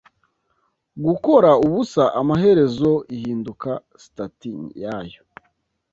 Gukora 1.05 1.49
ubusa 1.65 2.03
amaherezo 2.21 2.91
ihinduka 3.15 3.71
stati 4.05 4.49
yayo 4.83 5.21